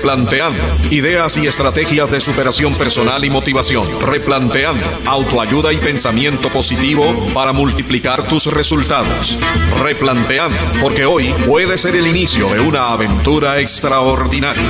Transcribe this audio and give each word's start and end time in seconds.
Replanteando. 0.00 0.62
Ideas 0.90 1.36
y 1.36 1.46
estrategias 1.46 2.10
de 2.10 2.22
superación 2.22 2.72
personal 2.72 3.22
y 3.22 3.28
motivación. 3.28 3.86
Replanteando. 4.00 4.82
Autoayuda 5.04 5.74
y 5.74 5.76
pensamiento 5.76 6.48
positivo 6.48 7.04
para 7.34 7.52
multiplicar 7.52 8.26
tus 8.26 8.46
resultados. 8.46 9.36
Replanteando. 9.82 10.56
Porque 10.80 11.04
hoy 11.04 11.34
puede 11.46 11.76
ser 11.76 11.96
el 11.96 12.06
inicio 12.06 12.48
de 12.48 12.60
una 12.60 12.94
aventura 12.94 13.60
extraordinaria. 13.60 14.62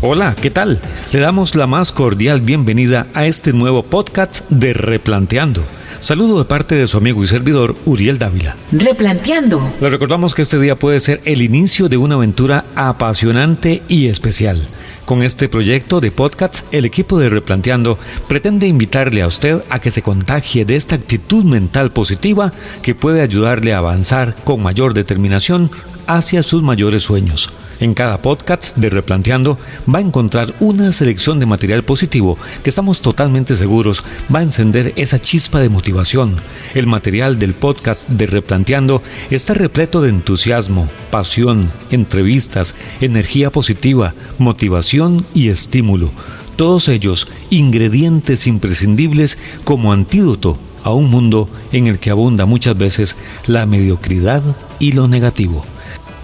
Hola, 0.00 0.34
¿qué 0.40 0.50
tal? 0.50 0.80
Le 1.12 1.20
damos 1.20 1.54
la 1.56 1.66
más 1.66 1.92
cordial 1.92 2.40
bienvenida 2.40 3.06
a 3.12 3.26
este 3.26 3.52
nuevo 3.52 3.82
podcast 3.82 4.48
de 4.48 4.72
Replanteando. 4.72 5.62
Saludo 6.06 6.38
de 6.38 6.44
parte 6.44 6.76
de 6.76 6.86
su 6.86 6.98
amigo 6.98 7.24
y 7.24 7.26
servidor 7.26 7.74
Uriel 7.84 8.16
Dávila. 8.16 8.54
Replanteando. 8.70 9.60
Le 9.80 9.90
recordamos 9.90 10.36
que 10.36 10.42
este 10.42 10.60
día 10.60 10.76
puede 10.76 11.00
ser 11.00 11.20
el 11.24 11.42
inicio 11.42 11.88
de 11.88 11.96
una 11.96 12.14
aventura 12.14 12.64
apasionante 12.76 13.82
y 13.88 14.06
especial. 14.06 14.56
Con 15.04 15.24
este 15.24 15.48
proyecto 15.48 16.00
de 16.00 16.12
podcast, 16.12 16.64
el 16.70 16.84
equipo 16.84 17.18
de 17.18 17.28
Replanteando 17.28 17.98
pretende 18.28 18.68
invitarle 18.68 19.22
a 19.22 19.26
usted 19.26 19.64
a 19.68 19.80
que 19.80 19.90
se 19.90 20.02
contagie 20.02 20.64
de 20.64 20.76
esta 20.76 20.94
actitud 20.94 21.42
mental 21.42 21.90
positiva 21.90 22.52
que 22.82 22.94
puede 22.94 23.20
ayudarle 23.20 23.74
a 23.74 23.78
avanzar 23.78 24.36
con 24.44 24.62
mayor 24.62 24.94
determinación 24.94 25.72
hacia 26.06 26.42
sus 26.42 26.62
mayores 26.62 27.02
sueños. 27.02 27.50
En 27.78 27.92
cada 27.92 28.22
podcast 28.22 28.74
de 28.76 28.88
Replanteando 28.88 29.58
va 29.92 29.98
a 29.98 30.02
encontrar 30.02 30.54
una 30.60 30.92
selección 30.92 31.38
de 31.38 31.44
material 31.44 31.82
positivo 31.82 32.38
que 32.62 32.70
estamos 32.70 33.02
totalmente 33.02 33.54
seguros 33.56 34.02
va 34.34 34.38
a 34.38 34.44
encender 34.44 34.94
esa 34.96 35.18
chispa 35.18 35.60
de 35.60 35.68
motivación. 35.68 36.36
El 36.74 36.86
material 36.86 37.38
del 37.38 37.52
podcast 37.52 38.08
de 38.08 38.26
Replanteando 38.26 39.02
está 39.30 39.52
repleto 39.52 40.00
de 40.00 40.08
entusiasmo, 40.08 40.88
pasión, 41.10 41.70
entrevistas, 41.90 42.74
energía 43.02 43.50
positiva, 43.50 44.14
motivación 44.38 45.26
y 45.34 45.48
estímulo. 45.48 46.10
Todos 46.56 46.88
ellos 46.88 47.28
ingredientes 47.50 48.46
imprescindibles 48.46 49.36
como 49.64 49.92
antídoto 49.92 50.56
a 50.82 50.92
un 50.92 51.10
mundo 51.10 51.50
en 51.72 51.88
el 51.88 51.98
que 51.98 52.10
abunda 52.10 52.46
muchas 52.46 52.78
veces 52.78 53.16
la 53.46 53.66
mediocridad 53.66 54.42
y 54.78 54.92
lo 54.92 55.08
negativo. 55.08 55.66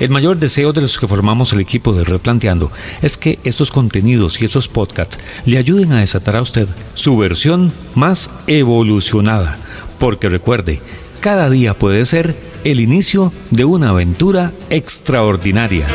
El 0.02 0.10
mayor 0.10 0.36
deseo 0.36 0.72
de 0.72 0.80
los 0.80 0.98
que 0.98 1.06
formamos 1.06 1.52
el 1.52 1.60
equipo 1.60 1.92
de 1.92 2.02
Replanteando 2.02 2.72
es 3.02 3.16
que 3.16 3.38
estos 3.44 3.70
contenidos 3.70 4.42
y 4.42 4.44
estos 4.44 4.66
podcasts 4.66 5.16
le 5.46 5.58
ayuden 5.58 5.92
a 5.92 6.00
desatar 6.00 6.34
a 6.34 6.42
usted 6.42 6.66
su 6.94 7.16
versión 7.16 7.72
más 7.94 8.28
evolucionada. 8.48 9.58
Porque 10.00 10.28
recuerde, 10.28 10.80
cada 11.20 11.48
día 11.48 11.74
puede 11.74 12.04
ser 12.04 12.34
el 12.64 12.80
inicio 12.80 13.32
de 13.52 13.64
una 13.64 13.90
aventura 13.90 14.50
extraordinaria. 14.70 15.86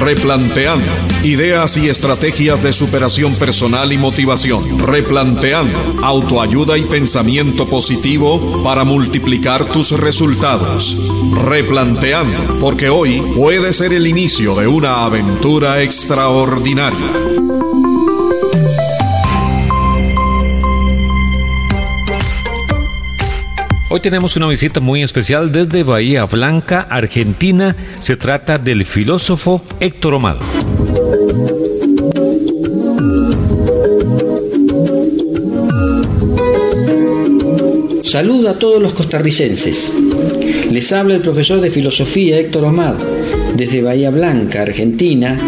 Replanteando. 0.00 1.15
Ideas 1.26 1.76
y 1.76 1.88
estrategias 1.88 2.62
de 2.62 2.72
superación 2.72 3.34
personal 3.34 3.92
y 3.92 3.98
motivación. 3.98 4.78
Replanteando. 4.78 5.76
Autoayuda 6.04 6.78
y 6.78 6.82
pensamiento 6.82 7.68
positivo 7.68 8.62
para 8.62 8.84
multiplicar 8.84 9.64
tus 9.64 9.90
resultados. 9.98 10.96
Replanteando. 11.44 12.60
Porque 12.60 12.90
hoy 12.90 13.20
puede 13.34 13.72
ser 13.72 13.92
el 13.92 14.06
inicio 14.06 14.54
de 14.54 14.68
una 14.68 15.04
aventura 15.04 15.82
extraordinaria. 15.82 17.10
Hoy 23.90 24.00
tenemos 24.00 24.36
una 24.36 24.46
visita 24.46 24.78
muy 24.78 25.02
especial 25.02 25.50
desde 25.50 25.82
Bahía 25.82 26.24
Blanca, 26.26 26.86
Argentina. 26.88 27.74
Se 27.98 28.16
trata 28.16 28.58
del 28.58 28.84
filósofo 28.84 29.64
Héctor 29.80 30.14
Omado. 30.14 30.95
Saludo 38.16 38.48
a 38.48 38.54
todos 38.54 38.80
los 38.80 38.94
costarricenses. 38.94 39.92
Les 40.72 40.90
habla 40.90 41.16
el 41.16 41.20
profesor 41.20 41.60
de 41.60 41.70
filosofía 41.70 42.38
Héctor 42.38 42.64
Omad 42.64 42.94
desde 43.54 43.82
Bahía 43.82 44.08
Blanca, 44.08 44.62
Argentina, 44.62 45.38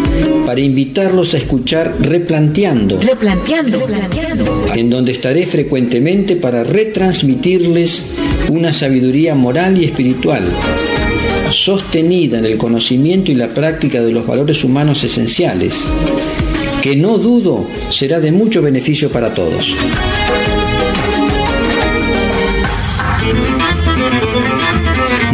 para 0.45 0.61
invitarlos 0.61 1.33
a 1.33 1.39
escuchar 1.39 1.95
Replanteando, 1.99 3.01
Replanteando. 3.01 3.79
Replanteando. 3.79 4.67
en 4.75 4.87
donde 4.87 5.13
estaré 5.13 5.47
frecuentemente 5.47 6.35
para 6.35 6.63
retransmitirles 6.63 8.11
una 8.49 8.71
sabiduría 8.71 9.33
moral 9.33 9.75
y 9.81 9.85
espiritual, 9.85 10.43
sostenida 11.51 12.37
en 12.37 12.45
el 12.45 12.57
conocimiento 12.57 13.31
y 13.31 13.35
la 13.35 13.47
práctica 13.47 13.99
de 13.99 14.11
los 14.11 14.27
valores 14.27 14.63
humanos 14.63 15.03
esenciales, 15.03 15.85
que 16.83 16.95
no 16.95 17.17
dudo 17.17 17.65
será 17.89 18.19
de 18.19 18.31
mucho 18.31 18.61
beneficio 18.61 19.09
para 19.09 19.33
todos. 19.33 19.73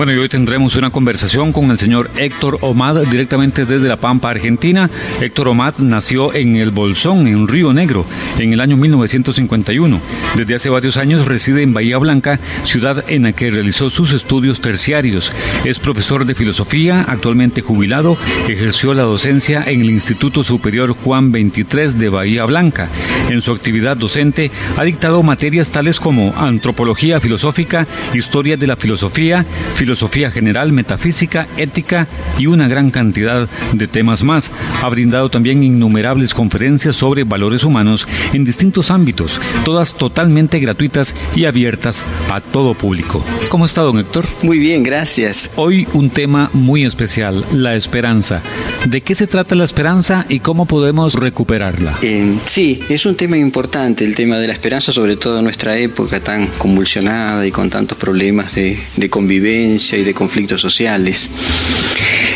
Bueno, 0.05 0.19
y 0.19 0.21
hoy 0.21 0.29
tendremos 0.29 0.75
una 0.75 0.91
conversación 0.91 1.51
con 1.51 1.71
el 1.71 1.79
señor 1.79 2.11
Héctor 2.15 2.59
Omad 2.61 3.07
directamente 3.07 3.65
desde 3.65 3.87
La 3.87 3.97
Pampa, 3.97 4.29
Argentina. 4.29 4.87
Héctor 5.19 5.47
Omad 5.47 5.79
nació 5.79 6.31
en 6.35 6.57
El 6.57 6.69
Bolsón, 6.69 7.25
en 7.25 7.47
Río 7.47 7.73
Negro, 7.73 8.05
en 8.37 8.53
el 8.53 8.61
año 8.61 8.77
1951. 8.77 9.99
Desde 10.35 10.53
hace 10.53 10.69
varios 10.69 10.97
años 10.97 11.25
reside 11.25 11.63
en 11.63 11.73
Bahía 11.73 11.97
Blanca, 11.97 12.39
ciudad 12.65 13.03
en 13.07 13.23
la 13.23 13.33
que 13.33 13.49
realizó 13.49 13.89
sus 13.89 14.11
estudios 14.11 14.61
terciarios. 14.61 15.31
Es 15.63 15.79
profesor 15.79 16.25
de 16.25 16.35
filosofía, 16.35 17.01
actualmente 17.07 17.63
jubilado, 17.63 18.15
ejerció 18.47 18.93
la 18.93 19.01
docencia 19.01 19.63
en 19.65 19.81
el 19.81 19.89
Instituto 19.89 20.43
Superior 20.43 20.91
Juan 20.91 21.31
23 21.31 21.97
de 21.97 22.09
Bahía 22.09 22.45
Blanca. 22.45 22.89
En 23.31 23.41
su 23.41 23.51
actividad 23.51 23.97
docente 23.97 24.51
ha 24.77 24.83
dictado 24.83 25.23
materias 25.23 25.71
tales 25.71 25.99
como 25.99 26.31
antropología 26.37 27.19
filosófica, 27.19 27.87
historia 28.13 28.55
de 28.55 28.67
la 28.67 28.75
filosofía, 28.75 29.43
filosofía 29.73 29.94
general, 30.31 30.71
metafísica, 30.71 31.47
ética 31.57 32.07
y 32.37 32.47
una 32.47 32.67
gran 32.67 32.91
cantidad 32.91 33.47
de 33.73 33.87
temas 33.87 34.23
más. 34.23 34.51
Ha 34.81 34.89
brindado 34.89 35.29
también 35.29 35.63
innumerables 35.63 36.33
conferencias 36.33 36.95
sobre 36.95 37.23
valores 37.23 37.63
humanos 37.63 38.07
en 38.33 38.45
distintos 38.45 38.91
ámbitos, 38.91 39.39
todas 39.63 39.93
totalmente 39.93 40.59
gratuitas 40.59 41.13
y 41.35 41.45
abiertas 41.45 42.03
a 42.31 42.41
todo 42.41 42.73
público. 42.73 43.23
¿Cómo 43.49 43.65
está, 43.65 43.81
don 43.81 43.99
Héctor? 43.99 44.25
Muy 44.41 44.59
bien, 44.59 44.83
gracias. 44.83 45.51
Hoy 45.55 45.87
un 45.93 46.09
tema 46.09 46.49
muy 46.53 46.85
especial, 46.85 47.45
la 47.53 47.75
esperanza. 47.75 48.41
¿De 48.87 49.01
qué 49.01 49.15
se 49.15 49.27
trata 49.27 49.55
la 49.55 49.63
esperanza 49.63 50.25
y 50.29 50.39
cómo 50.39 50.65
podemos 50.65 51.13
recuperarla? 51.13 51.95
Eh, 52.01 52.35
sí, 52.45 52.79
es 52.89 53.05
un 53.05 53.15
tema 53.15 53.37
importante 53.37 54.05
el 54.05 54.15
tema 54.15 54.37
de 54.37 54.47
la 54.47 54.53
esperanza, 54.53 54.91
sobre 54.91 55.15
todo 55.15 55.37
en 55.39 55.43
nuestra 55.43 55.77
época 55.77 56.19
tan 56.19 56.47
convulsionada 56.57 57.45
y 57.45 57.51
con 57.51 57.69
tantos 57.69 57.97
problemas 57.97 58.55
de, 58.55 58.77
de 58.97 59.09
convivencia 59.09 59.84
y 59.93 60.03
de 60.03 60.13
conflictos 60.13 60.61
sociales. 60.61 61.29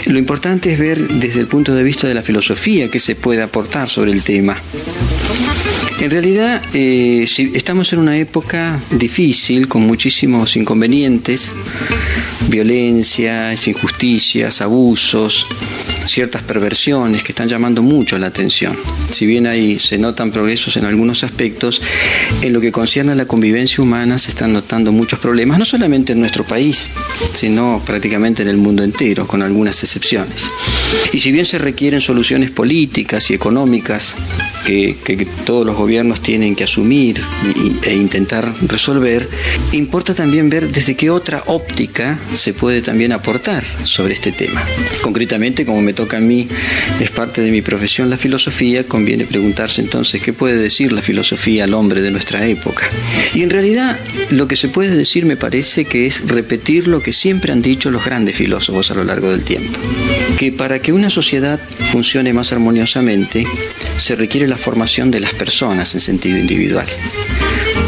Lo 0.06 0.20
importante 0.20 0.72
es 0.72 0.80
ver 0.80 1.08
desde 1.08 1.42
el 1.42 1.48
punto 1.48 1.74
de 1.74 1.84
vista 1.84 2.08
de 2.08 2.14
la 2.14 2.22
filosofía 2.22 2.90
qué 2.90 3.00
se 3.00 3.16
puede 3.16 3.42
aportar 3.42 3.90
sobre 3.90 4.12
el 4.12 4.22
tema. 4.22 4.56
En 6.00 6.12
realidad, 6.12 6.62
eh, 6.74 7.28
estamos 7.54 7.92
en 7.92 8.00
una 8.00 8.18
época 8.18 8.80
difícil, 8.92 9.68
con 9.68 9.82
muchísimos 9.82 10.56
inconvenientes, 10.56 11.52
violencias, 12.48 13.68
injusticias, 13.68 14.62
abusos, 14.62 15.46
ciertas 16.06 16.44
perversiones 16.44 17.24
que 17.24 17.32
están 17.32 17.48
llamando 17.48 17.82
mucho 17.82 18.18
la 18.18 18.28
atención. 18.28 18.76
Si 19.12 19.26
bien 19.26 19.48
ahí 19.48 19.80
se 19.80 19.98
notan 19.98 20.32
progresos 20.32 20.78
en 20.78 20.86
algunos 20.86 21.24
aspectos, 21.24 21.82
en 22.42 22.54
lo 22.54 22.62
que 22.62 22.72
concierne 22.72 23.12
a 23.12 23.16
la 23.16 23.26
convivencia 23.26 23.84
humana 23.84 24.20
se 24.20 24.30
están 24.30 24.54
notando 24.54 24.92
muchos 24.92 25.20
problemas, 25.20 25.60
no 25.60 25.66
solamente 25.66 26.14
en 26.14 26.20
nuestro 26.20 26.44
país, 26.44 26.90
sino 27.34 27.82
prácticamente 27.86 28.42
en 28.42 28.50
el 28.50 28.58
mundo 28.58 28.84
entero, 28.84 29.28
con 29.28 29.42
algunas 29.42 29.84
excepciones. 29.84 30.50
Y 31.14 31.20
si 31.20 31.32
bien 31.32 31.46
se 31.46 31.58
requieren 31.58 32.02
soluciones 32.02 32.52
políticas 32.52 33.30
y 33.30 33.34
económicas 33.34 34.16
que, 34.66 34.96
todos 35.46 35.66
los 35.66 35.76
gobiernos 35.76 36.22
tienen 36.22 36.56
que 36.56 36.64
asumir 36.64 37.22
e 37.84 37.94
intentar 37.96 38.54
resolver, 38.68 39.28
importa 39.72 40.14
también 40.14 40.50
ver 40.50 40.72
desde 40.72 40.96
qué 40.96 41.10
otra 41.10 41.44
óptica 41.48 42.20
se 42.34 42.54
puede 42.54 42.82
también 42.82 43.12
aportar 43.12 43.64
sobre 43.84 44.14
este 44.14 44.32
tema. 44.32 44.64
Concretamente, 45.02 45.66
como 45.66 45.79
me 45.82 45.94
toca 45.94 46.18
a 46.18 46.20
mí, 46.20 46.48
es 47.00 47.12
parte 47.12 47.42
de 47.42 47.52
mi 47.52 47.62
profesión 47.62 48.10
la 48.10 48.18
filosofía, 48.18 48.84
conviene 48.84 49.26
preguntarse 49.26 49.82
entonces 49.82 50.22
qué 50.22 50.34
puede 50.34 50.58
decir 50.58 50.92
la 50.92 51.02
filosofía 51.02 51.64
al 51.64 51.74
hombre 51.74 52.02
de 52.02 52.12
nuestra 52.12 52.46
época. 52.46 52.88
Y 53.34 53.44
en 53.44 53.50
realidad 53.50 53.98
lo 54.32 54.48
que 54.48 54.56
se 54.56 54.70
puede 54.70 54.96
decir 54.96 55.26
me 55.26 55.38
parece 55.38 55.86
que 55.86 56.06
es 56.06 56.28
repetir 56.28 56.88
lo 56.88 57.02
que 57.02 57.14
siempre 57.14 57.54
han 57.54 57.62
dicho 57.62 57.92
los 57.92 58.06
grandes 58.06 58.36
filósofos 58.36 58.92
a 58.92 58.96
lo 58.96 59.04
largo 59.04 59.32
del 59.32 59.42
tiempo, 59.42 59.80
que 60.38 60.52
para 60.52 60.80
que 60.80 60.94
una 60.94 61.10
sociedad 61.10 61.60
funcione 61.92 62.34
más 62.34 62.52
armoniosamente 62.54 63.46
se 63.98 64.16
requiere 64.16 64.48
la 64.48 64.58
formación 64.58 65.12
de 65.12 65.20
las 65.20 65.34
personas 65.34 65.94
en 65.96 66.02
sentido 66.02 66.38
individual 66.38 66.88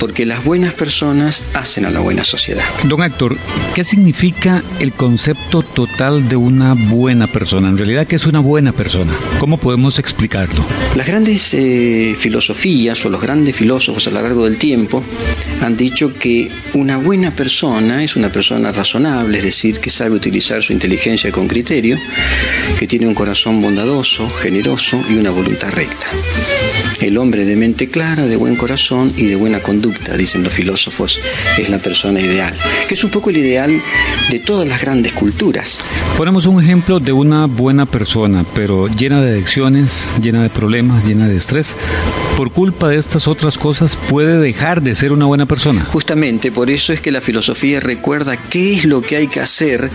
porque 0.01 0.25
las 0.25 0.43
buenas 0.43 0.73
personas 0.73 1.43
hacen 1.53 1.85
a 1.85 1.91
la 1.91 1.99
buena 1.99 2.23
sociedad. 2.23 2.63
Don 2.85 3.03
Héctor, 3.03 3.37
¿qué 3.75 3.83
significa 3.83 4.63
el 4.79 4.93
concepto 4.93 5.61
total 5.61 6.27
de 6.27 6.35
una 6.35 6.73
buena 6.73 7.27
persona? 7.27 7.69
En 7.69 7.77
realidad, 7.77 8.07
¿qué 8.07 8.15
es 8.15 8.25
una 8.25 8.39
buena 8.39 8.73
persona? 8.73 9.13
¿Cómo 9.39 9.57
podemos 9.57 9.99
explicarlo? 9.99 10.65
Las 10.95 11.05
grandes 11.05 11.53
eh, 11.53 12.15
filosofías 12.17 13.05
o 13.05 13.09
los 13.11 13.21
grandes 13.21 13.55
filósofos 13.55 14.07
a 14.07 14.09
lo 14.09 14.23
largo 14.23 14.45
del 14.45 14.57
tiempo 14.57 15.03
han 15.61 15.77
dicho 15.77 16.11
que 16.13 16.49
una 16.73 16.97
buena 16.97 17.31
persona 17.31 18.03
es 18.03 18.15
una 18.15 18.31
persona 18.31 18.71
razonable, 18.71 19.37
es 19.37 19.43
decir, 19.43 19.79
que 19.79 19.91
sabe 19.91 20.15
utilizar 20.15 20.61
su 20.63 20.73
inteligencia 20.73 21.31
con 21.31 21.47
criterio, 21.47 21.97
que 22.79 22.87
tiene 22.87 23.07
un 23.07 23.13
corazón 23.13 23.61
bondadoso, 23.61 24.27
generoso 24.29 24.99
y 25.09 25.13
una 25.13 25.29
voluntad 25.29 25.71
recta. 25.71 26.07
El 26.99 27.17
hombre 27.17 27.45
de 27.45 27.55
mente 27.55 27.89
clara, 27.89 28.25
de 28.25 28.35
buen 28.35 28.55
corazón 28.55 29.13
y 29.17 29.25
de 29.27 29.35
buena 29.35 29.59
conducta, 29.59 30.17
dicen 30.17 30.43
los 30.43 30.53
filósofos, 30.53 31.19
es 31.57 31.69
la 31.69 31.77
persona 31.77 32.19
ideal, 32.19 32.53
que 32.87 32.95
es 32.95 33.03
un 33.03 33.11
poco 33.11 33.29
el 33.29 33.37
ideal 33.37 33.71
de 34.29 34.39
todas 34.39 34.67
las 34.67 34.81
grandes 34.81 35.13
culturas. 35.13 35.81
Ponemos 36.17 36.45
un 36.47 36.61
ejemplo 36.61 36.99
de 36.99 37.11
una 37.11 37.45
buena 37.45 37.85
persona, 37.85 38.45
pero 38.55 38.87
llena 38.87 39.21
de 39.21 39.31
adicciones, 39.31 40.09
llena 40.21 40.41
de 40.41 40.49
problemas, 40.49 41.05
llena 41.05 41.27
de 41.27 41.37
estrés. 41.37 41.75
Por 42.35 42.51
culpa 42.51 42.89
de 42.89 42.97
estas 42.97 43.27
otras 43.27 43.57
cosas 43.57 43.97
puede 44.09 44.39
dejar 44.39 44.81
de 44.81 44.95
ser 44.95 45.11
una 45.11 45.25
buena 45.25 45.45
persona. 45.45 45.50
Justamente, 45.85 46.49
por 46.49 46.69
eso 46.69 46.93
es 46.93 47.01
que 47.01 47.11
la 47.11 47.19
filosofía 47.19 47.81
recuerda 47.81 48.37
qué 48.37 48.75
es 48.75 48.85
lo 48.85 49.01
que 49.01 49.17
hay 49.17 49.27
que 49.27 49.41
hacer 49.41 49.89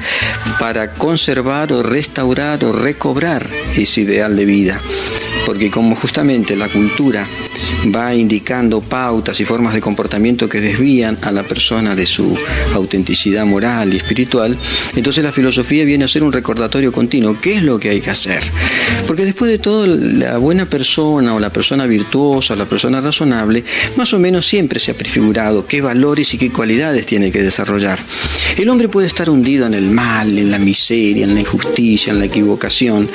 para 0.60 0.92
conservar 0.92 1.72
o 1.72 1.82
restaurar 1.82 2.62
o 2.62 2.72
recobrar 2.72 3.46
ese 3.74 4.02
ideal 4.02 4.36
de 4.36 4.44
vida. 4.44 4.80
Porque 5.46 5.70
como 5.70 5.96
justamente 5.96 6.56
la 6.56 6.68
cultura 6.68 7.26
va 7.94 8.14
indicando 8.14 8.80
pautas 8.80 9.40
y 9.40 9.44
formas 9.44 9.74
de 9.74 9.80
comportamiento 9.80 10.48
que 10.48 10.60
desvían 10.60 11.18
a 11.22 11.30
la 11.30 11.42
persona 11.42 11.94
de 11.94 12.06
su 12.06 12.36
autenticidad 12.74 13.44
moral 13.44 13.94
y 13.94 13.96
espiritual, 13.98 14.56
entonces 14.94 15.22
la 15.24 15.32
filosofía 15.32 15.84
viene 15.84 16.04
a 16.04 16.08
ser 16.08 16.22
un 16.22 16.32
recordatorio 16.32 16.92
continuo. 16.92 17.36
¿Qué 17.40 17.56
es 17.56 17.62
lo 17.62 17.78
que 17.78 17.90
hay 17.90 18.00
que 18.00 18.10
hacer? 18.10 18.42
Porque 19.06 19.24
después 19.24 19.50
de 19.50 19.58
todo, 19.58 19.86
la 19.86 20.38
buena 20.38 20.66
persona 20.66 21.34
o 21.34 21.40
la 21.40 21.50
persona 21.50 21.86
virtuosa 21.86 22.54
o 22.54 22.56
la 22.56 22.66
persona 22.66 23.00
razonable, 23.00 23.64
más 23.96 24.12
o 24.14 24.18
menos 24.18 24.46
siempre 24.46 24.80
se 24.80 24.90
ha 24.90 24.94
prefigurado 24.94 25.66
qué 25.66 25.80
valores 25.80 26.34
y 26.34 26.38
qué 26.38 26.50
cualidades 26.50 27.06
tiene 27.06 27.30
que 27.30 27.42
desarrollar. 27.42 27.98
El 28.56 28.68
hombre 28.68 28.88
puede 28.88 29.06
estar 29.06 29.30
hundido 29.30 29.66
en 29.66 29.74
el 29.74 29.90
mal, 29.90 30.36
en 30.38 30.50
la 30.50 30.58
miseria, 30.58 31.24
en 31.24 31.34
la 31.34 31.40
injusticia, 31.40 32.12
en 32.12 32.18
la 32.18 32.26
equivocación, 32.26 33.08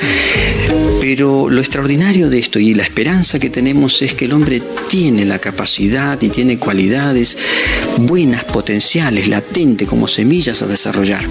pero 1.02 1.50
lo 1.50 1.60
extraordinario 1.60 2.30
de 2.30 2.38
esto 2.38 2.60
y 2.60 2.74
la 2.74 2.84
esperanza 2.84 3.40
que 3.40 3.50
tenemos 3.50 4.02
es 4.02 4.14
que 4.14 4.26
el 4.26 4.32
hombre 4.32 4.62
tiene 4.88 5.24
la 5.24 5.40
capacidad 5.40 6.16
y 6.22 6.28
tiene 6.28 6.58
cualidades 6.58 7.36
buenas, 7.98 8.44
potenciales, 8.44 9.26
latentes, 9.26 9.88
como 9.88 10.06
semillas 10.06 10.62
a 10.62 10.66
desarrollar. 10.66 11.24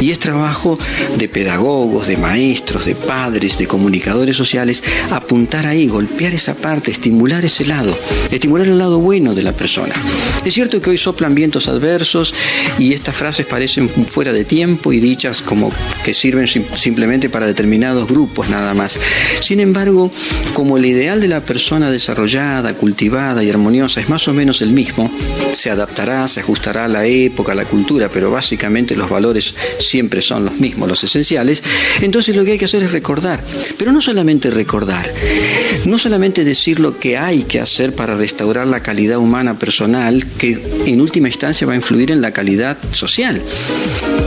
Y 0.00 0.12
es 0.12 0.20
trabajo 0.20 0.78
de 1.18 1.28
pedagogos, 1.28 2.06
de 2.06 2.16
maestros, 2.16 2.84
de 2.84 2.94
padres, 2.94 3.58
de 3.58 3.66
comunicadores 3.66 4.36
sociales, 4.36 4.84
apuntar 5.10 5.66
ahí, 5.66 5.88
golpear 5.88 6.32
esa 6.32 6.54
parte, 6.54 6.92
estimular 6.92 7.44
ese 7.44 7.66
lado, 7.66 7.98
estimular 8.30 8.68
el 8.68 8.78
lado 8.78 9.00
bueno 9.00 9.34
de 9.34 9.42
la 9.42 9.52
persona. 9.52 9.94
Es 10.44 10.54
cierto 10.54 10.80
que 10.80 10.90
hoy 10.90 10.98
soplan 10.98 11.34
vientos 11.34 11.66
adversos 11.66 12.32
y 12.78 12.92
estas 12.92 13.16
frases 13.16 13.44
parecen 13.44 13.88
fuera 13.88 14.32
de 14.32 14.44
tiempo 14.44 14.92
y 14.92 15.00
dichas 15.00 15.42
como 15.42 15.72
que 16.04 16.14
sirven 16.14 16.46
simplemente 16.46 17.28
para 17.28 17.48
determinados 17.48 18.06
grupos 18.06 18.48
nada 18.48 18.72
más. 18.72 19.00
Sin 19.40 19.60
embargo, 19.60 20.10
como 20.54 20.76
el 20.76 20.86
ideal 20.86 21.20
de 21.20 21.28
la 21.28 21.40
persona 21.40 21.90
desarrollada, 21.90 22.74
cultivada 22.74 23.44
y 23.44 23.50
armoniosa 23.50 24.00
es 24.00 24.08
más 24.08 24.26
o 24.28 24.34
menos 24.34 24.60
el 24.60 24.70
mismo, 24.70 25.10
se 25.52 25.70
adaptará, 25.70 26.26
se 26.28 26.40
ajustará 26.40 26.84
a 26.84 26.88
la 26.88 27.06
época, 27.06 27.52
a 27.52 27.54
la 27.54 27.64
cultura, 27.64 28.08
pero 28.12 28.30
básicamente 28.30 28.96
los 28.96 29.08
valores 29.08 29.54
siempre 29.78 30.22
son 30.22 30.44
los 30.44 30.58
mismos, 30.58 30.88
los 30.88 31.02
esenciales, 31.04 31.62
entonces 32.00 32.36
lo 32.36 32.44
que 32.44 32.52
hay 32.52 32.58
que 32.58 32.64
hacer 32.64 32.82
es 32.82 32.92
recordar, 32.92 33.42
pero 33.78 33.92
no 33.92 34.00
solamente 34.00 34.50
recordar, 34.50 35.10
no 35.84 35.98
solamente 35.98 36.44
decir 36.44 36.80
lo 36.80 36.98
que 36.98 37.16
hay 37.16 37.42
que 37.42 37.60
hacer 37.60 37.94
para 37.94 38.14
restaurar 38.14 38.66
la 38.66 38.82
calidad 38.82 39.18
humana 39.18 39.58
personal, 39.58 40.24
que 40.38 40.58
en 40.86 41.00
última 41.00 41.28
instancia 41.28 41.66
va 41.66 41.74
a 41.74 41.76
influir 41.76 42.10
en 42.10 42.20
la 42.20 42.32
calidad 42.32 42.76
social, 42.92 43.40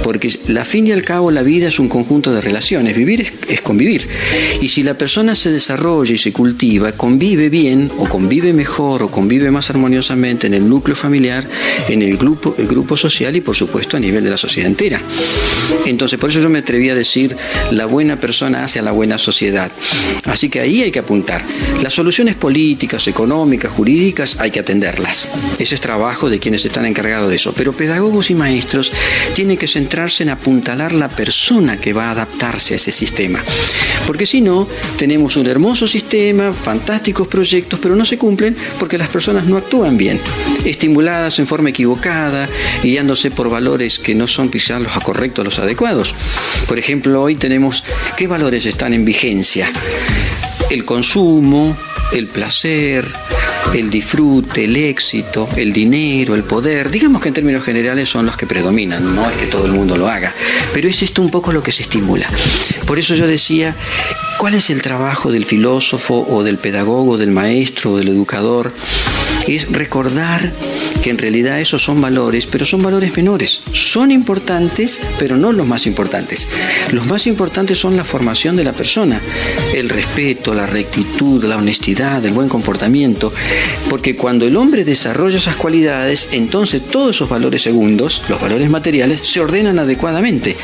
porque 0.03 0.37
la 0.47 0.65
fin 0.65 0.87
y 0.87 0.91
al 0.91 1.03
cabo 1.03 1.31
la 1.31 1.43
vida 1.43 1.67
es 1.67 1.79
un 1.79 1.89
conjunto 1.89 2.31
de 2.31 2.41
relaciones, 2.41 2.95
vivir 2.95 3.21
es, 3.21 3.33
es 3.47 3.61
convivir, 3.61 4.07
y 4.61 4.69
si 4.69 4.78
la 4.83 4.93
persona 4.93 5.35
se 5.35 5.51
desarrolla 5.51 6.13
y 6.13 6.17
se 6.17 6.31
cultiva, 6.31 6.91
convive 6.91 7.49
bien 7.49 7.91
o 7.97 8.07
convive 8.07 8.53
mejor 8.53 9.03
o 9.03 9.09
convive 9.09 9.51
más 9.51 9.69
armoniosamente 9.69 10.47
en 10.47 10.53
el 10.53 10.67
núcleo 10.67 10.95
familiar, 10.95 11.45
en 11.87 12.01
el 12.01 12.17
grupo, 12.17 12.55
el 12.57 12.67
grupo 12.67 12.95
social 12.95 13.35
y 13.35 13.41
por 13.41 13.55
supuesto 13.55 13.97
a 13.97 13.99
nivel 13.99 14.23
de 14.23 14.29
la 14.29 14.37
sociedad 14.37 14.69
entera. 14.69 15.01
Entonces, 15.85 16.19
por 16.19 16.29
eso 16.29 16.39
yo 16.39 16.49
me 16.49 16.59
atreví 16.59 16.89
a 16.89 16.95
decir, 16.95 17.35
la 17.71 17.85
buena 17.85 18.19
persona 18.19 18.63
hace 18.63 18.79
a 18.79 18.81
la 18.81 18.91
buena 18.91 19.17
sociedad. 19.17 19.71
Así 20.25 20.49
que 20.49 20.59
ahí 20.59 20.81
hay 20.81 20.91
que 20.91 20.99
apuntar. 20.99 21.43
Las 21.81 21.93
soluciones 21.93 22.35
políticas, 22.35 23.07
económicas, 23.07 23.71
jurídicas, 23.71 24.37
hay 24.39 24.51
que 24.51 24.59
atenderlas. 24.59 25.27
Ese 25.57 25.75
es 25.75 25.81
trabajo 25.81 26.29
de 26.29 26.39
quienes 26.39 26.63
están 26.65 26.85
encargados 26.85 27.29
de 27.29 27.35
eso. 27.35 27.53
Pero 27.53 27.73
pedagogos 27.73 28.29
y 28.29 28.35
maestros 28.35 28.91
tienen 29.33 29.57
que 29.57 29.67
centrarse 29.67 30.23
en 30.23 30.29
apuntalar 30.29 30.93
la 30.93 31.09
persona 31.09 31.77
que 31.77 31.93
va 31.93 32.09
a 32.09 32.11
adaptarse 32.11 32.73
a 32.73 32.77
ese 32.77 32.91
sistema. 32.91 33.43
Porque 34.05 34.25
si 34.25 34.41
no, 34.41 34.67
tenemos 34.97 35.37
un 35.37 35.47
hermoso 35.47 35.87
sistema, 35.87 36.53
fantásticos 36.53 37.27
proyectos, 37.27 37.79
pero 37.79 37.95
no 37.95 38.05
se 38.05 38.17
cumplen 38.17 38.55
porque 38.79 38.97
las 38.97 39.09
personas 39.09 39.45
no 39.45 39.57
actúan 39.57 39.97
bien, 39.97 40.19
estimuladas 40.65 41.39
en 41.39 41.47
forma 41.47 41.69
equivocada, 41.69 42.49
guiándose 42.83 43.31
por 43.31 43.49
valores 43.49 43.99
que 43.99 44.15
no 44.15 44.27
son 44.27 44.49
quizás 44.49 44.81
los 44.81 44.91
correctos, 45.03 45.45
los 45.45 45.59
adecuados. 45.59 46.13
Por 46.67 46.79
ejemplo, 46.79 47.21
hoy 47.21 47.35
tenemos 47.35 47.83
qué 48.17 48.27
valores 48.27 48.65
están 48.65 48.93
en 48.93 49.05
vigencia. 49.05 49.71
El 50.69 50.85
consumo, 50.85 51.75
el 52.13 52.27
placer, 52.27 53.05
el 53.73 53.89
disfrute, 53.89 54.65
el 54.65 54.75
éxito, 54.75 55.47
el 55.55 55.73
dinero, 55.73 56.35
el 56.35 56.43
poder, 56.43 56.89
digamos 56.89 57.21
que 57.21 57.29
en 57.29 57.33
términos 57.33 57.63
generales 57.63 58.09
son 58.09 58.25
los 58.25 58.35
que 58.37 58.47
predominan, 58.47 59.15
no 59.15 59.29
es 59.29 59.37
que 59.37 59.45
todo 59.45 59.65
el 59.65 59.71
mundo 59.71 59.97
lo 59.97 60.07
haga, 60.07 60.33
pero 60.73 60.87
es 60.87 61.01
esto 61.03 61.21
un 61.21 61.29
poco 61.29 61.51
lo 61.51 61.61
que 61.61 61.71
se 61.71 61.83
estimula. 61.83 62.27
Por 62.85 62.99
eso 62.99 63.15
yo 63.15 63.27
decía, 63.27 63.75
¿cuál 64.37 64.55
es 64.55 64.69
el 64.69 64.81
trabajo 64.81 65.31
del 65.31 65.45
filósofo 65.45 66.25
o 66.29 66.43
del 66.43 66.57
pedagogo, 66.57 67.17
del 67.17 67.31
maestro 67.31 67.93
o 67.93 67.97
del 67.97 68.09
educador? 68.09 68.71
Es 69.47 69.71
recordar 69.71 70.51
que 71.01 71.09
en 71.09 71.17
realidad 71.17 71.59
esos 71.59 71.83
son 71.83 72.01
valores, 72.01 72.45
pero 72.47 72.65
son 72.65 72.81
valores 72.81 73.15
menores. 73.15 73.61
Son 73.71 74.11
importantes, 74.11 75.01
pero 75.17 75.37
no 75.37 75.51
los 75.51 75.67
más 75.67 75.87
importantes. 75.87 76.47
Los 76.91 77.05
más 77.05 77.27
importantes 77.27 77.77
son 77.77 77.95
la 77.95 78.03
formación 78.03 78.55
de 78.55 78.63
la 78.63 78.73
persona, 78.73 79.21
el 79.73 79.89
respeto, 79.89 80.53
la 80.53 80.65
rectitud, 80.65 81.43
la 81.43 81.57
honestidad, 81.57 82.23
el 82.25 82.31
buen 82.31 82.49
comportamiento, 82.49 83.33
porque 83.89 84.15
cuando 84.15 84.45
el 84.45 84.57
hombre 84.57 84.83
desarrolla 84.83 85.37
esas 85.37 85.55
cualidades, 85.55 86.29
entonces 86.31 86.81
todos 86.85 87.15
esos 87.15 87.29
valores 87.29 87.61
segundos, 87.61 88.21
los 88.29 88.41
valores 88.41 88.69
materiales, 88.69 89.21
se 89.21 89.39
ordenan 89.39 89.79
adecuadamente. 89.79 90.55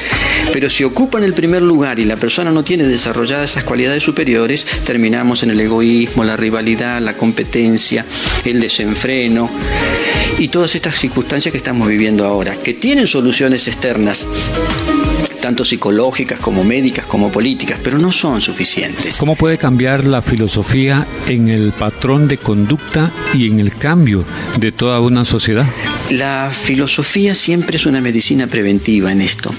Pero 0.52 0.70
si 0.70 0.84
ocupan 0.84 1.24
el 1.24 1.34
primer 1.34 1.62
lugar 1.62 2.00
y 2.00 2.06
la 2.06 2.18
persona 2.18 2.52
no 2.52 2.64
tiene 2.64 2.86
desarrolladas 2.86 3.52
esas 3.52 3.64
cualidades 3.64 4.04
superiores, 4.04 4.66
terminamos 4.86 5.44
en 5.44 5.52
el 5.52 5.60
egoísmo, 5.60 6.24
la 6.24 6.38
rivalidad, 6.38 7.02
la 7.02 7.16
competencia, 7.16 8.06
el 8.44 8.60
desenfreno 8.60 9.50
y 10.38 10.48
todas 10.50 10.76
estas 10.76 10.96
circunstancias 10.96 11.52
que 11.52 11.58
estamos 11.58 11.88
viviendo 11.88 12.26
ahora, 12.26 12.56
que 12.56 12.74
tienen 12.74 13.08
soluciones 13.08 13.68
externas 13.68 14.28
tanto 15.46 15.64
psicológicas 15.64 16.40
como 16.40 16.64
médicas 16.64 17.06
como 17.06 17.32
políticas, 17.32 17.80
pero 17.84 18.00
no 18.00 18.12
son 18.12 18.42
suficientes. 18.42 19.18
¿Cómo 19.18 19.36
puede 19.36 19.60
cambiar 19.60 20.04
la 20.06 20.24
filosofía 20.24 21.06
en 21.28 21.50
el 21.50 21.72
patrón 21.72 22.28
de 22.28 22.40
conducta 22.40 23.12
y 23.32 23.46
en 23.46 23.60
el 23.60 23.76
cambio 23.78 24.26
de 24.60 24.72
toda 24.72 25.00
una 25.02 25.24
sociedad? 25.24 25.68
La 26.10 26.50
filosofía 26.52 27.36
siempre 27.36 27.78
es 27.78 27.86
una 27.86 28.02
medicina 28.02 28.48
preventiva 28.48 29.12
en 29.12 29.22
esto, 29.22 29.54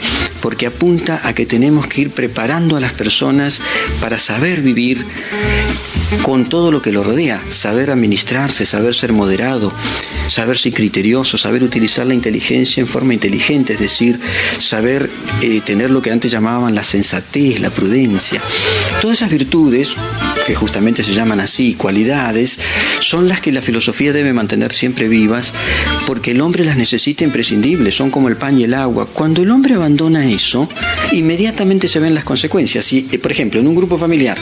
porque 0.46 0.66
apunta 0.68 1.20
a 1.24 1.32
que 1.32 1.44
tenemos 1.44 1.88
que 1.88 2.02
ir 2.02 2.10
preparando 2.10 2.76
a 2.76 2.80
las 2.80 2.92
personas 2.92 3.60
para 4.00 4.16
saber 4.16 4.60
vivir 4.60 5.04
con 6.22 6.48
todo 6.48 6.70
lo 6.70 6.80
que 6.80 6.92
lo 6.92 7.02
rodea, 7.02 7.42
saber 7.48 7.90
administrarse, 7.90 8.64
saber 8.64 8.94
ser 8.94 9.12
moderado, 9.12 9.72
saber 10.28 10.56
ser 10.56 10.72
criterioso, 10.72 11.36
saber 11.36 11.62
utilizar 11.62 12.06
la 12.06 12.14
inteligencia 12.14 12.80
en 12.80 12.86
forma 12.86 13.14
inteligente, 13.14 13.72
es 13.72 13.80
decir, 13.80 14.20
saber 14.58 15.10
eh, 15.42 15.60
tener 15.64 15.90
lo 15.90 16.00
que 16.02 16.12
antes 16.12 16.30
llamaban 16.30 16.74
la 16.74 16.84
sensatez, 16.84 17.60
la 17.60 17.70
prudencia. 17.70 18.40
Todas 19.00 19.18
esas 19.18 19.30
virtudes, 19.30 19.94
que 20.46 20.54
justamente 20.54 21.02
se 21.02 21.12
llaman 21.12 21.40
así, 21.40 21.74
cualidades, 21.74 22.60
son 23.00 23.28
las 23.28 23.40
que 23.40 23.52
la 23.52 23.62
filosofía 23.62 24.12
debe 24.12 24.32
mantener 24.32 24.72
siempre 24.72 25.08
vivas, 25.08 25.52
porque 26.06 26.30
el 26.30 26.40
hombre 26.40 26.64
las 26.64 26.76
necesita 26.76 27.24
imprescindibles, 27.24 27.94
son 27.94 28.10
como 28.10 28.28
el 28.28 28.36
pan 28.36 28.58
y 28.58 28.64
el 28.64 28.74
agua. 28.74 29.06
Cuando 29.06 29.42
el 29.42 29.50
hombre 29.50 29.74
abandona 29.74 30.26
eso, 30.36 30.68
inmediatamente 31.12 31.88
se 31.88 31.98
ven 31.98 32.14
las 32.14 32.24
consecuencias. 32.24 32.84
Si, 32.84 33.08
eh, 33.10 33.18
por 33.18 33.32
ejemplo, 33.32 33.60
en 33.60 33.66
un 33.66 33.74
grupo 33.74 33.98
familiar 33.98 34.38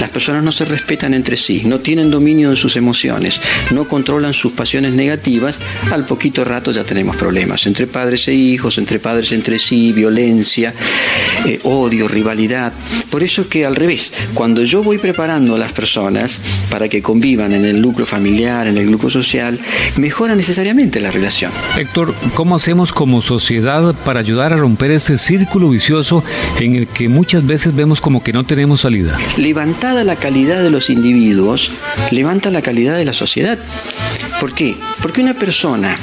las 0.00 0.10
personas 0.10 0.44
no 0.44 0.52
se 0.52 0.64
respetan 0.64 1.14
entre 1.14 1.36
sí, 1.36 1.62
no 1.64 1.80
tienen 1.80 2.10
dominio 2.10 2.50
de 2.50 2.56
sus 2.56 2.76
emociones, 2.76 3.40
no 3.72 3.88
controlan 3.88 4.34
sus 4.34 4.52
pasiones 4.52 4.92
negativas, 4.92 5.58
al 5.90 6.04
poquito 6.04 6.44
rato 6.44 6.70
ya 6.72 6.84
tenemos 6.84 7.16
problemas 7.16 7.66
entre 7.66 7.86
padres 7.86 8.28
e 8.28 8.34
hijos, 8.34 8.78
entre 8.78 8.98
padres 8.98 9.32
entre 9.32 9.58
sí, 9.58 9.92
violencia, 9.92 10.74
eh, 11.46 11.60
odio, 11.64 12.08
rivalidad. 12.08 12.72
Por 13.10 13.22
eso 13.22 13.42
es 13.42 13.46
que 13.46 13.64
al 13.64 13.76
revés, 13.76 14.12
cuando 14.34 14.62
yo 14.64 14.82
voy 14.82 14.98
preparando 14.98 15.54
a 15.54 15.58
las 15.58 15.72
personas 15.72 16.40
para 16.70 16.88
que 16.88 17.02
convivan 17.02 17.52
en 17.52 17.64
el 17.64 17.80
núcleo 17.80 18.06
familiar, 18.06 18.66
en 18.66 18.76
el 18.76 18.90
núcleo 18.90 19.10
social, 19.10 19.58
mejora 19.96 20.34
necesariamente 20.34 21.00
la 21.00 21.10
relación. 21.10 21.52
Héctor, 21.78 22.14
¿cómo 22.34 22.56
hacemos 22.56 22.92
como 22.92 23.22
sociedad 23.22 23.94
para 24.04 24.20
ayudar 24.20 24.52
a 24.52 24.56
romper 24.56 24.90
ese 24.90 25.18
círculo 25.26 25.70
vicioso 25.70 26.22
en 26.60 26.76
el 26.76 26.86
que 26.86 27.08
muchas 27.08 27.44
veces 27.44 27.74
vemos 27.74 28.00
como 28.00 28.22
que 28.22 28.32
no 28.32 28.44
tenemos 28.44 28.82
salida? 28.82 29.18
Levantada 29.36 30.04
la 30.04 30.14
calidad 30.14 30.62
de 30.62 30.70
los 30.70 30.88
individuos, 30.88 31.72
levanta 32.12 32.50
la 32.50 32.62
calidad 32.62 32.96
de 32.96 33.04
la 33.04 33.12
sociedad. 33.12 33.58
¿Por 34.40 34.54
qué? 34.54 34.76
Porque 35.02 35.22
una 35.22 35.34
persona, 35.34 35.96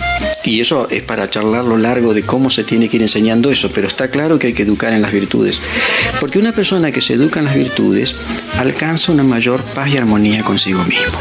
y 0.44 0.60
eso 0.60 0.88
es 0.90 1.04
para 1.04 1.30
charlar 1.30 1.64
lo 1.64 1.78
largo 1.78 2.14
de 2.14 2.24
cómo 2.24 2.50
se 2.50 2.64
tiene 2.64 2.90
que 2.90 2.98
ir 2.98 3.04
enseñando 3.04 3.50
eso, 3.50 3.72
pero 3.74 3.88
está 3.88 4.10
claro 4.10 4.40
que 4.40 4.48
hay 4.48 4.54
que 4.54 4.64
educar 4.64 4.94
en 4.94 5.02
las 5.02 5.14
virtudes. 5.14 5.62
Porque 6.20 6.40
una 6.40 6.52
persona 6.52 6.92
que 6.92 7.02
se 7.02 7.14
educa 7.14 7.40
en 7.40 7.46
las 7.46 7.56
virtudes 7.56 8.16
alcanza 8.58 9.12
una 9.12 9.24
mayor 9.24 9.62
paz 9.62 9.94
y 9.94 9.98
armonía 9.98 10.44
consigo 10.44 10.84
mismo. 10.84 11.18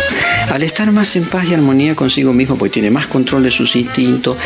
Al 0.51 0.63
estar 0.63 0.91
más 0.93 1.15
en 1.17 1.25
paz 1.25 1.49
y 1.49 1.55
armonía 1.55 1.95
consigo 1.95 2.33
mismo, 2.33 2.57
porque 2.57 2.73
tiene 2.73 2.91
más 2.91 3.07
control 3.07 3.45
de 3.45 3.51
sus 3.51 3.77
instintos, 3.77 4.37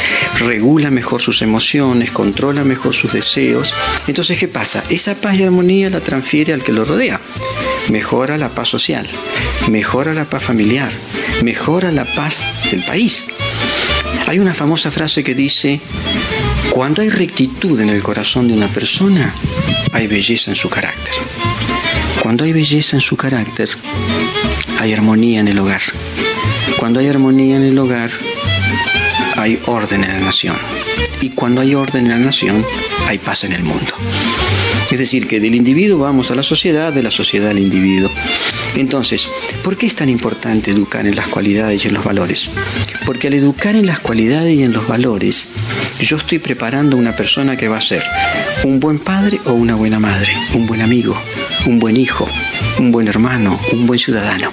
regula 0.40 0.90
mejor 0.90 1.21
sus 1.21 1.42
emociones, 1.42 2.11
controla 2.11 2.64
mejor 2.64 2.95
sus 2.95 3.12
deseos, 3.12 3.75
entonces 4.06 4.38
¿qué 4.38 4.49
pasa? 4.49 4.83
Esa 4.90 5.14
paz 5.14 5.37
y 5.37 5.42
armonía 5.42 5.90
la 5.90 6.00
transfiere 6.00 6.52
al 6.52 6.62
que 6.62 6.73
lo 6.73 6.85
rodea. 6.85 7.21
Mejora 7.90 8.37
la 8.37 8.50
paz 8.50 8.68
social, 8.68 9.06
mejora 9.71 10.12
la 10.12 10.25
paz 10.25 10.42
familiar, 10.42 10.92
mejora 11.42 11.92
la 11.92 12.04
paz 12.04 12.49
del 12.71 12.85
país. 12.85 13.26
Hay 14.26 14.38
una 14.38 14.54
famosa 14.54 14.90
frase 14.90 15.22
que 15.22 15.34
dice, 15.34 15.80
cuando 16.70 17.02
hay 17.02 17.10
rectitud 17.10 17.80
en 17.80 17.90
el 17.90 18.02
corazón 18.02 18.48
de 18.48 18.54
una 18.54 18.68
persona, 18.68 19.32
hay 19.92 20.06
belleza 20.06 20.50
en 20.50 20.56
su 20.56 20.68
carácter. 20.68 21.14
Cuando 22.22 22.44
hay 22.44 22.52
belleza 22.52 22.96
en 22.96 23.00
su 23.00 23.16
carácter, 23.16 23.68
hay 24.80 24.92
armonía 24.92 25.40
en 25.40 25.48
el 25.48 25.58
hogar. 25.58 25.82
Cuando 26.78 27.00
hay 27.00 27.08
armonía 27.08 27.56
en 27.56 27.62
el 27.62 27.78
hogar, 27.78 28.10
hay 29.36 29.60
orden 29.66 30.04
en 30.04 30.12
la 30.12 30.20
nación. 30.20 30.56
Y 31.20 31.30
cuando 31.30 31.60
hay 31.60 31.75
orden 31.75 32.04
en 32.06 32.10
la 32.10 32.18
nación, 32.18 32.64
hay 33.06 33.18
paz 33.18 33.44
en 33.44 33.52
el 33.52 33.62
mundo. 33.62 33.94
Es 34.90 34.98
decir, 34.98 35.26
que 35.26 35.40
del 35.40 35.54
individuo 35.54 35.98
vamos 35.98 36.30
a 36.30 36.34
la 36.34 36.42
sociedad, 36.42 36.92
de 36.92 37.02
la 37.02 37.10
sociedad 37.10 37.50
al 37.50 37.58
individuo. 37.58 38.10
Entonces, 38.76 39.28
¿por 39.64 39.76
qué 39.76 39.87
es 39.87 39.95
tan 39.95 40.09
importante 40.09 40.71
educar 40.71 41.06
en 41.06 41.16
las 41.16 41.28
cualidades 41.28 41.85
y 41.85 41.88
en 41.88 41.95
los 41.95 42.04
valores? 42.04 42.50
Porque 43.06 43.28
al 43.28 43.35
educar 43.35 43.75
en 43.75 43.87
las 43.87 44.00
cualidades 44.00 44.54
y 44.54 44.62
en 44.62 44.73
los 44.73 44.87
valores, 44.87 45.49
yo 46.00 46.18
estoy 46.18 46.38
preparando 46.38 46.97
una 46.97 47.16
persona 47.16 47.56
que 47.56 47.68
va 47.68 47.78
a 47.78 47.80
ser 47.80 48.02
un 48.64 48.78
buen 48.78 48.99
padre 48.99 49.40
o 49.47 49.52
una 49.52 49.75
buena 49.75 49.99
madre, 49.99 50.33
un 50.54 50.66
buen 50.66 50.83
amigo, 50.83 51.16
un 51.66 51.78
buen 51.78 51.97
hijo, 51.97 52.28
un 52.78 52.92
buen 52.92 53.09
hermano, 53.09 53.59
un 53.73 53.87
buen 53.87 53.99
ciudadano. 53.99 54.52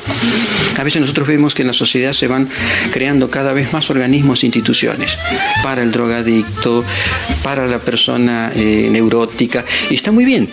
A 0.77 0.83
veces 0.83 1.01
nosotros 1.01 1.27
vemos 1.27 1.53
que 1.53 1.63
en 1.63 1.67
la 1.67 1.73
sociedad 1.73 2.13
se 2.13 2.27
van 2.27 2.47
creando 2.91 3.29
cada 3.29 3.51
vez 3.51 3.73
más 3.73 3.89
organismos 3.89 4.43
e 4.43 4.45
instituciones 4.47 5.17
para 5.63 5.83
el 5.83 5.91
drogadicto, 5.91 6.85
para 7.43 7.67
la 7.67 7.79
persona 7.79 8.51
eh, 8.55 8.87
neurótica, 8.89 9.65
y 9.89 9.95
está 9.95 10.11
muy 10.11 10.25
bien, 10.25 10.49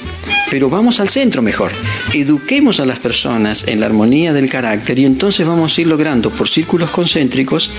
pero 0.50 0.69
vamos 0.69 1.00
al 1.00 1.09
centro 1.09 1.40
mejor. 1.40 1.73
Eduquemos 2.12 2.80
a 2.80 2.85
las 2.85 2.99
personas 2.99 3.69
en 3.69 3.80
la 3.80 3.87
armonía 3.87 4.33
del 4.33 4.50
carácter 4.50 4.99
y 4.99 5.04
entonces 5.04 5.47
vamos 5.47 5.78
a 5.78 5.80
ir 5.80 5.87
logrando 5.87 6.30
por 6.30 6.49
círculos 6.49 6.90
concéntricos 6.90 7.71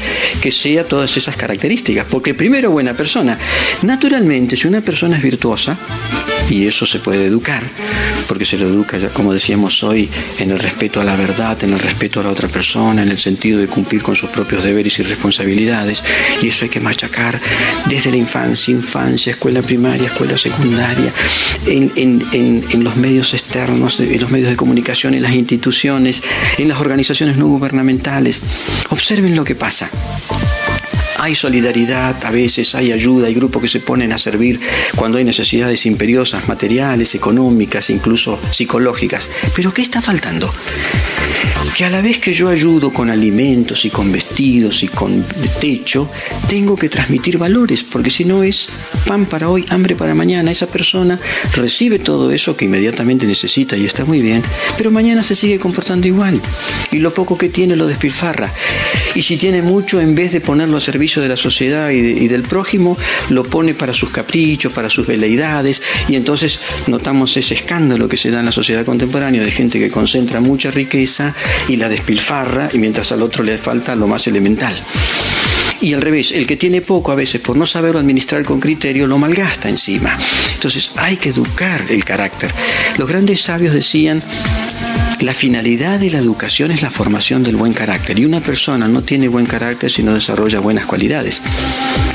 que 0.41 0.51
sea 0.51 0.87
todas 0.87 1.15
esas 1.17 1.35
características. 1.35 2.07
Porque 2.09 2.33
primero, 2.33 2.71
buena 2.71 2.93
persona. 2.93 3.37
Naturalmente, 3.81 4.55
si 4.55 4.67
una 4.67 4.81
persona 4.81 5.17
es 5.17 5.23
virtuosa, 5.23 5.77
y 6.51 6.67
eso 6.67 6.85
se 6.85 6.99
puede 6.99 7.25
educar, 7.25 7.63
porque 8.27 8.45
se 8.45 8.57
lo 8.57 8.67
educa, 8.67 8.99
como 9.13 9.33
decíamos 9.33 9.83
hoy, 9.83 10.09
en 10.37 10.51
el 10.51 10.59
respeto 10.59 10.99
a 10.99 11.05
la 11.05 11.15
verdad, 11.15 11.57
en 11.63 11.71
el 11.71 11.79
respeto 11.79 12.19
a 12.19 12.23
la 12.23 12.29
otra 12.29 12.49
persona, 12.49 13.01
en 13.01 13.09
el 13.09 13.17
sentido 13.17 13.59
de 13.59 13.67
cumplir 13.67 14.03
con 14.03 14.17
sus 14.17 14.29
propios 14.29 14.61
deberes 14.61 14.99
y 14.99 15.03
responsabilidades, 15.03 16.03
y 16.41 16.49
eso 16.49 16.65
hay 16.65 16.69
que 16.69 16.81
machacar 16.81 17.39
desde 17.85 18.11
la 18.11 18.17
infancia, 18.17 18.73
infancia, 18.73 19.31
escuela 19.31 19.61
primaria, 19.61 20.07
escuela 20.07 20.37
secundaria, 20.37 21.13
en, 21.65 22.83
los 22.83 22.97
medios 22.97 23.33
externos, 23.33 24.01
en 24.01 24.19
los 24.19 24.29
medios 24.29 24.49
de 24.49 24.57
comunicación, 24.57 25.13
en 25.13 25.23
las 25.23 25.33
instituciones, 25.33 26.21
en 26.57 26.67
las 26.67 26.81
organizaciones 26.81 27.37
no 27.37 27.47
gubernamentales. 27.47 28.41
Observen 28.89 29.37
lo 29.37 29.45
que 29.45 29.55
pasa. 29.55 29.89
Hay 31.21 31.35
solidaridad, 31.35 32.25
a 32.25 32.31
veces 32.31 32.73
hay 32.73 32.91
ayuda, 32.91 33.27
hay 33.27 33.35
grupos 33.35 33.61
que 33.61 33.67
se 33.67 33.79
ponen 33.79 34.11
a 34.11 34.17
servir 34.17 34.59
cuando 34.95 35.19
hay 35.19 35.23
necesidades 35.23 35.85
imperiosas, 35.85 36.47
materiales, 36.47 37.13
económicas, 37.13 37.91
incluso 37.91 38.39
psicológicas. 38.49 39.29
Pero 39.55 39.71
¿qué 39.71 39.83
está 39.83 40.01
faltando? 40.01 40.51
que 41.75 41.85
a 41.85 41.89
la 41.89 42.01
vez 42.01 42.19
que 42.19 42.33
yo 42.33 42.49
ayudo 42.49 42.91
con 42.91 43.09
alimentos 43.09 43.85
y 43.85 43.89
con 43.89 44.11
vestidos 44.11 44.83
y 44.83 44.87
con 44.87 45.23
techo, 45.59 46.09
tengo 46.49 46.75
que 46.75 46.89
transmitir 46.89 47.37
valores, 47.37 47.83
porque 47.83 48.09
si 48.09 48.25
no 48.25 48.43
es 48.43 48.69
pan 49.05 49.25
para 49.25 49.49
hoy, 49.49 49.65
hambre 49.69 49.95
para 49.95 50.15
mañana. 50.15 50.51
Esa 50.51 50.67
persona 50.67 51.19
recibe 51.55 51.99
todo 51.99 52.31
eso 52.31 52.57
que 52.57 52.65
inmediatamente 52.65 53.25
necesita 53.25 53.77
y 53.77 53.85
está 53.85 54.05
muy 54.05 54.21
bien, 54.21 54.43
pero 54.77 54.91
mañana 54.91 55.23
se 55.23 55.35
sigue 55.35 55.59
comportando 55.59 56.07
igual 56.07 56.41
y 56.91 56.99
lo 56.99 57.13
poco 57.13 57.37
que 57.37 57.49
tiene 57.49 57.75
lo 57.75 57.87
despilfarra. 57.87 58.51
Y 59.15 59.21
si 59.21 59.37
tiene 59.37 59.61
mucho, 59.61 60.01
en 60.01 60.15
vez 60.15 60.31
de 60.31 60.41
ponerlo 60.41 60.77
a 60.77 60.81
servicio 60.81 61.10
de 61.19 61.27
la 61.27 61.35
sociedad 61.35 61.89
y, 61.89 62.27
del 62.27 62.43
prójimo, 62.43 62.97
lo 63.29 63.43
pone 63.43 63.73
para 63.73 63.93
sus 63.93 64.11
caprichos, 64.11 64.71
para 64.71 64.89
sus 64.89 65.05
veleidades, 65.07 65.81
y 66.07 66.15
entonces 66.15 66.59
notamos 66.87 67.35
ese 67.35 67.55
escándalo 67.55 68.07
que 68.07 68.17
se 68.17 68.31
da 68.31 68.39
en 68.39 68.45
la 68.45 68.51
sociedad 68.51 68.85
contemporánea 68.85 69.43
de 69.43 69.51
gente 69.51 69.79
que 69.79 69.89
concentra 69.89 70.39
mucha 70.39 70.71
riqueza 70.71 71.33
y 71.67 71.75
la 71.75 71.89
despilfarra, 71.89 72.69
y 72.71 72.77
mientras 72.77 73.11
al 73.11 73.23
otro 73.23 73.43
le 73.43 73.57
falta 73.57 73.95
lo 73.95 74.07
más 74.07 74.27
elemental. 74.27 74.73
Y 75.81 75.93
al 75.95 76.01
revés, 76.01 76.31
el 76.31 76.45
que 76.45 76.57
tiene 76.57 76.81
poco 76.81 77.11
a 77.11 77.15
veces 77.15 77.41
por 77.41 77.57
no 77.57 77.65
saberlo 77.65 77.99
administrar 77.99 78.45
con 78.45 78.59
criterio 78.59 79.07
lo 79.07 79.17
malgasta 79.17 79.67
encima. 79.67 80.15
Entonces 80.53 80.91
hay 80.95 81.17
que 81.17 81.29
educar 81.29 81.83
el 81.89 82.05
carácter. 82.05 82.53
Los 82.97 83.09
grandes 83.09 83.41
sabios 83.41 83.73
decían, 83.73 84.21
la 85.21 85.33
finalidad 85.35 85.99
de 85.99 86.09
la 86.09 86.17
educación 86.17 86.71
es 86.71 86.81
la 86.81 86.89
formación 86.89 87.43
del 87.43 87.55
buen 87.55 87.73
carácter 87.73 88.17
y 88.17 88.25
una 88.25 88.41
persona 88.41 88.87
no 88.87 89.03
tiene 89.03 89.27
buen 89.27 89.45
carácter 89.45 89.91
si 89.91 90.01
no 90.01 90.13
desarrolla 90.13 90.59
buenas 90.59 90.87
cualidades. 90.87 91.41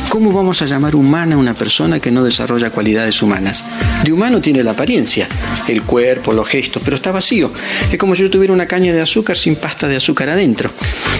¿Cómo 0.08 0.32
vamos 0.32 0.60
a 0.62 0.66
llamar 0.66 0.96
humana 0.96 1.36
a 1.36 1.38
una 1.38 1.54
persona 1.54 2.00
que 2.00 2.10
no 2.10 2.24
desarrolla 2.24 2.70
cualidades 2.70 3.22
humanas? 3.22 3.64
De 4.02 4.12
humano 4.12 4.40
tiene 4.40 4.64
la 4.64 4.72
apariencia, 4.72 5.28
el 5.68 5.82
cuerpo, 5.82 6.32
los 6.32 6.48
gestos, 6.48 6.82
pero 6.84 6.96
está 6.96 7.12
vacío. 7.12 7.52
Es 7.92 7.98
como 7.98 8.16
si 8.16 8.22
yo 8.22 8.30
tuviera 8.30 8.52
una 8.52 8.66
caña 8.66 8.92
de 8.92 9.00
azúcar 9.00 9.36
sin 9.36 9.54
pasta 9.54 9.86
de 9.86 9.96
azúcar 9.96 10.30
adentro. 10.30 10.70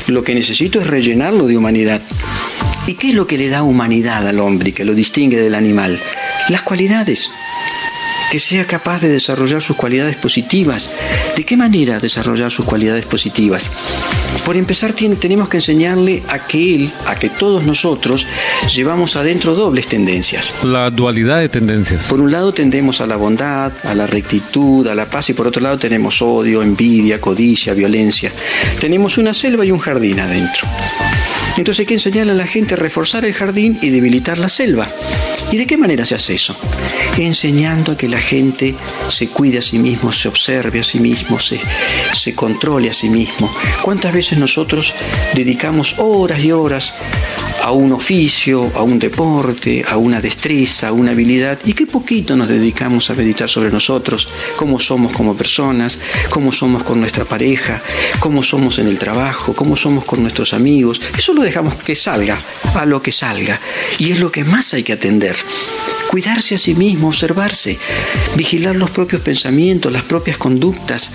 Lo 0.08 0.24
que 0.24 0.34
necesito 0.34 0.80
es 0.80 0.88
rellenarlo 0.88 1.46
de 1.46 1.56
humanidad. 1.56 2.02
¿Y 2.88 2.94
qué 2.94 3.10
es 3.10 3.14
lo 3.14 3.26
que 3.26 3.38
le 3.38 3.48
da 3.48 3.62
humanidad 3.62 4.26
al 4.26 4.40
hombre 4.40 4.70
y 4.70 4.72
que 4.72 4.84
lo 4.84 4.94
distingue 4.94 5.38
del 5.38 5.54
animal? 5.54 5.98
Las 6.48 6.62
cualidades 6.62 7.30
que 8.30 8.38
sea 8.38 8.66
capaz 8.66 9.02
de 9.02 9.08
desarrollar 9.08 9.62
sus 9.62 9.76
cualidades 9.76 10.16
positivas. 10.16 10.90
¿De 11.36 11.44
qué 11.44 11.56
manera 11.56 12.00
desarrollar 12.00 12.50
sus 12.50 12.64
cualidades 12.64 13.06
positivas? 13.06 13.70
Por 14.44 14.56
empezar, 14.56 14.92
tenemos 14.92 15.48
que 15.48 15.58
enseñarle 15.58 16.22
a 16.28 16.38
que 16.46 16.74
él, 16.74 16.92
a 17.06 17.16
que 17.16 17.28
todos 17.28 17.64
nosotros 17.64 18.26
llevamos 18.74 19.16
adentro 19.16 19.54
dobles 19.54 19.86
tendencias. 19.86 20.54
La 20.62 20.90
dualidad 20.90 21.40
de 21.40 21.48
tendencias. 21.48 22.06
Por 22.06 22.20
un 22.20 22.30
lado 22.30 22.52
tendemos 22.52 23.00
a 23.00 23.06
la 23.06 23.16
bondad, 23.16 23.72
a 23.84 23.94
la 23.94 24.06
rectitud, 24.06 24.86
a 24.86 24.94
la 24.94 25.06
paz 25.06 25.30
y 25.30 25.34
por 25.34 25.46
otro 25.46 25.62
lado 25.62 25.78
tenemos 25.78 26.20
odio, 26.22 26.62
envidia, 26.62 27.20
codicia, 27.20 27.74
violencia. 27.74 28.32
Tenemos 28.80 29.18
una 29.18 29.34
selva 29.34 29.64
y 29.64 29.70
un 29.70 29.78
jardín 29.78 30.20
adentro. 30.20 30.66
Entonces 31.56 31.80
hay 31.80 31.86
que 31.86 31.94
enseñarle 31.94 32.32
a 32.32 32.34
la 32.34 32.46
gente 32.46 32.74
a 32.74 32.76
reforzar 32.76 33.24
el 33.24 33.32
jardín 33.32 33.78
y 33.80 33.88
debilitar 33.90 34.38
la 34.38 34.48
selva. 34.48 34.88
¿Y 35.50 35.56
de 35.56 35.66
qué 35.66 35.76
manera 35.76 36.04
se 36.04 36.14
hace 36.14 36.34
eso? 36.34 36.56
Enseñando 37.16 37.92
a 37.92 37.96
que 37.96 38.08
la 38.08 38.15
gente 38.20 38.74
se 39.08 39.28
cuide 39.28 39.58
a 39.58 39.62
sí 39.62 39.78
mismo, 39.78 40.12
se 40.12 40.28
observe 40.28 40.80
a 40.80 40.82
sí 40.82 41.00
mismo, 41.00 41.38
se, 41.38 41.60
se 42.14 42.34
controle 42.34 42.90
a 42.90 42.92
sí 42.92 43.08
mismo. 43.08 43.50
¿Cuántas 43.82 44.12
veces 44.12 44.38
nosotros 44.38 44.94
dedicamos 45.34 45.96
horas 45.98 46.42
y 46.44 46.52
horas 46.52 46.94
a 47.62 47.72
un 47.72 47.92
oficio, 47.92 48.70
a 48.76 48.82
un 48.82 48.98
deporte, 48.98 49.84
a 49.88 49.96
una 49.96 50.20
destreza, 50.20 50.88
a 50.88 50.92
una 50.92 51.10
habilidad, 51.10 51.58
y 51.64 51.72
qué 51.72 51.86
poquito 51.86 52.36
nos 52.36 52.48
dedicamos 52.48 53.10
a 53.10 53.14
meditar 53.14 53.48
sobre 53.48 53.70
nosotros, 53.70 54.28
cómo 54.56 54.78
somos 54.78 55.12
como 55.12 55.36
personas, 55.36 55.98
cómo 56.30 56.52
somos 56.52 56.84
con 56.84 57.00
nuestra 57.00 57.24
pareja, 57.24 57.82
cómo 58.20 58.42
somos 58.42 58.78
en 58.78 58.86
el 58.86 58.98
trabajo, 58.98 59.52
cómo 59.52 59.76
somos 59.76 60.04
con 60.04 60.22
nuestros 60.22 60.54
amigos. 60.54 61.00
Eso 61.18 61.32
lo 61.32 61.42
dejamos 61.42 61.74
que 61.74 61.96
salga, 61.96 62.38
a 62.74 62.84
lo 62.84 63.02
que 63.02 63.10
salga. 63.10 63.58
Y 63.98 64.12
es 64.12 64.20
lo 64.20 64.30
que 64.30 64.44
más 64.44 64.72
hay 64.74 64.82
que 64.82 64.92
atender 64.92 65.36
cuidarse 66.16 66.54
a 66.54 66.58
sí 66.58 66.74
mismo, 66.74 67.08
observarse, 67.08 67.76
vigilar 68.36 68.74
los 68.74 68.90
propios 68.90 69.20
pensamientos, 69.20 69.92
las 69.92 70.02
propias 70.02 70.38
conductas, 70.38 71.12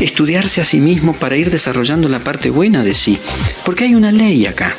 estudiarse 0.00 0.60
a 0.60 0.64
sí 0.64 0.80
mismo 0.80 1.14
para 1.14 1.36
ir 1.36 1.48
desarrollando 1.48 2.08
la 2.08 2.24
parte 2.24 2.50
buena 2.50 2.82
de 2.82 2.92
sí. 2.92 3.20
Porque 3.64 3.84
hay 3.84 3.94
una 3.94 4.10
ley 4.10 4.46
acá. 4.46 4.76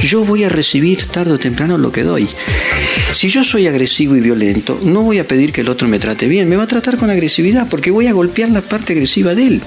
Yo 0.00 0.24
voy 0.24 0.42
a 0.42 0.48
recibir 0.48 1.06
tarde 1.06 1.30
o 1.30 1.38
temprano 1.38 1.78
lo 1.78 1.92
que 1.92 2.02
doy. 2.02 2.28
Si 3.12 3.28
yo 3.28 3.44
soy 3.44 3.68
agresivo 3.68 4.16
y 4.16 4.20
violento, 4.20 4.80
no 4.82 5.04
voy 5.04 5.20
a 5.20 5.28
pedir 5.28 5.52
que 5.52 5.60
el 5.60 5.68
otro 5.68 5.86
me 5.86 6.00
trate 6.00 6.26
bien, 6.26 6.48
me 6.48 6.56
va 6.56 6.64
a 6.64 6.66
tratar 6.66 6.96
con 6.96 7.08
agresividad 7.08 7.68
porque 7.70 7.92
voy 7.92 8.08
a 8.08 8.12
golpear 8.12 8.48
la 8.50 8.62
parte 8.62 8.94
agresiva 8.94 9.36
de 9.36 9.46
él. 9.46 9.62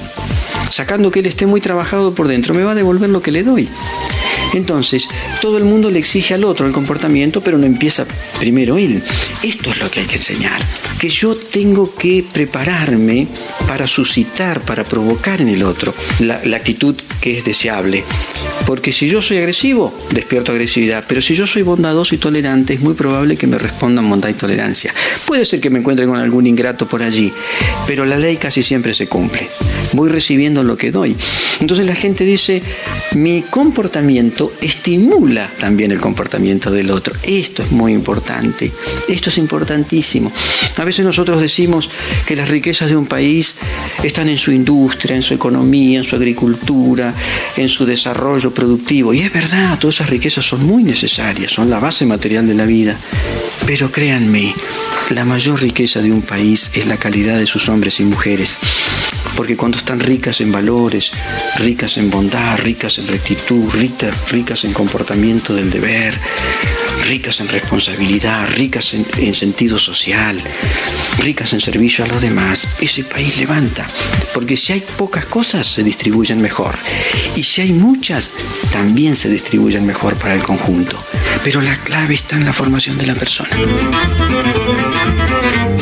Sacando 0.69 1.09
que 1.09 1.19
él 1.19 1.27
esté 1.27 1.45
muy 1.45 1.61
trabajado 1.61 2.13
por 2.13 2.27
dentro, 2.27 2.53
me 2.53 2.65
va 2.65 2.71
a 2.71 2.75
devolver 2.75 3.09
lo 3.09 3.21
que 3.21 3.31
le 3.31 3.43
doy. 3.43 3.69
Entonces, 4.53 5.07
todo 5.41 5.57
el 5.57 5.65
mundo 5.65 5.89
le 5.89 5.99
exige 5.99 6.33
al 6.33 6.43
otro 6.43 6.67
el 6.67 6.73
comportamiento, 6.73 7.41
pero 7.41 7.57
no 7.57 7.65
empieza 7.65 8.05
primero 8.39 8.77
él. 8.77 9.03
Esto 9.43 9.71
es 9.71 9.79
lo 9.79 9.89
que 9.89 10.01
hay 10.01 10.05
que 10.05 10.15
enseñar. 10.15 10.59
Que 11.01 11.09
yo 11.09 11.33
tengo 11.33 11.95
que 11.95 12.23
prepararme 12.31 13.27
para 13.67 13.87
suscitar, 13.87 14.61
para 14.61 14.83
provocar 14.83 15.41
en 15.41 15.47
el 15.47 15.63
otro 15.63 15.95
la, 16.19 16.35
actitud 16.55 16.95
que 17.19 17.39
es 17.39 17.43
deseable. 17.43 18.03
Porque 18.67 18.91
si 18.91 19.07
yo 19.07 19.19
soy 19.19 19.37
agresivo, 19.37 19.91
despierto 20.11 20.51
agresividad. 20.51 21.03
Pero 21.07 21.19
si 21.19 21.33
yo 21.33 21.47
soy 21.47 21.63
bondadoso 21.63 22.13
y 22.13 22.19
tolerante, 22.19 22.75
es 22.75 22.81
muy 22.81 22.93
probable 22.93 23.35
que 23.35 23.47
me 23.47 23.57
respondan 23.57 24.07
bondad 24.07 24.29
y 24.29 24.35
tolerancia. 24.35 24.93
Puede 25.25 25.45
ser 25.45 25.59
que 25.59 25.71
me 25.71 25.79
encuentre 25.79 26.05
con 26.05 26.19
algún 26.19 26.45
ingrato 26.45 26.87
por 26.87 27.01
allí, 27.01 27.33
pero 27.87 28.05
la 28.05 28.17
ley 28.17 28.37
casi 28.37 28.61
siempre 28.61 28.93
se 28.93 29.07
cumple. 29.07 29.47
Voy 29.93 30.07
recibiendo 30.09 30.61
lo 30.63 30.77
que 30.77 30.91
doy. 30.91 31.15
Entonces 31.59 31.87
la 31.87 31.95
gente 31.95 32.25
dice, 32.25 32.61
mi 33.15 33.41
comportamiento 33.41 34.53
estimula 34.61 35.49
también 35.59 35.91
el 35.91 35.99
comportamiento 35.99 36.69
del 36.69 36.91
otro. 36.91 37.15
Esto 37.23 37.63
es 37.63 37.71
muy 37.71 37.93
importante. 37.93 38.71
Esto 39.09 39.29
es 39.29 39.37
importantísimo. 39.39 40.31
Veces 40.91 41.05
nosotros 41.05 41.41
decimos 41.41 41.89
que 42.25 42.35
las 42.35 42.49
riquezas 42.49 42.89
de 42.89 42.97
un 42.97 43.05
país 43.05 43.55
están 44.03 44.27
en 44.27 44.37
su 44.37 44.51
industria, 44.51 45.15
en 45.15 45.21
su 45.21 45.33
economía, 45.33 45.99
en 45.99 46.03
su 46.03 46.17
agricultura, 46.17 47.13
en 47.55 47.69
su 47.69 47.85
desarrollo 47.85 48.53
productivo. 48.53 49.13
Y 49.13 49.21
es 49.21 49.31
verdad, 49.31 49.79
todas 49.79 49.95
esas 49.95 50.09
riquezas 50.09 50.45
son 50.45 50.65
muy 50.65 50.83
necesarias, 50.83 51.53
son 51.53 51.69
la 51.69 51.79
base 51.79 52.05
material 52.05 52.45
de 52.45 52.55
la 52.55 52.65
vida. 52.65 52.97
Pero 53.65 53.89
créanme, 53.89 54.53
la 55.11 55.23
mayor 55.23 55.61
riqueza 55.61 56.01
de 56.01 56.11
un 56.11 56.23
país 56.23 56.71
es 56.73 56.85
la 56.85 56.97
calidad 56.97 57.39
de 57.39 57.47
sus 57.47 57.69
hombres 57.69 58.01
y 58.01 58.03
mujeres. 58.03 58.57
Porque 59.35 59.55
cuando 59.55 59.77
están 59.77 59.99
ricas 59.99 60.41
en 60.41 60.51
valores, 60.51 61.11
ricas 61.57 61.97
en 61.97 62.09
bondad, 62.09 62.57
ricas 62.59 62.97
en 62.97 63.07
rectitud, 63.07 63.71
ricas, 64.29 64.63
en 64.65 64.73
comportamiento 64.73 65.53
del 65.53 65.69
deber, 65.69 66.13
ricas 67.07 67.39
en 67.39 67.47
responsabilidad, 67.47 68.47
ricas 68.55 68.93
en, 68.93 69.33
sentido 69.33 69.79
social, 69.79 70.39
ricas 71.19 71.53
en 71.53 71.61
servicio 71.61 72.05
a 72.05 72.07
los 72.07 72.21
demás, 72.21 72.67
ese 72.79 73.03
país 73.03 73.37
levanta. 73.37 73.87
Porque 74.33 74.57
si 74.57 74.73
hay 74.73 74.83
pocas 74.97 75.25
cosas, 75.25 75.67
se 75.67 75.83
distribuyen 75.83 76.41
mejor. 76.41 76.77
Y 77.35 77.43
si 77.43 77.61
hay 77.61 77.71
muchas, 77.71 78.31
también 78.71 79.15
se 79.15 79.29
distribuyen 79.29 79.85
mejor 79.85 80.15
para 80.15 80.35
el 80.35 80.43
conjunto. 80.43 81.01
Pero 81.43 81.61
la 81.61 81.75
clave 81.77 82.13
está 82.13 82.35
en 82.35 82.45
la 82.45 82.53
formación 82.53 82.97
de 82.97 83.07
la 83.07 83.15
persona. 83.15 83.49